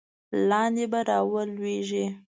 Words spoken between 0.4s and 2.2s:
لاندې به را ولویږې.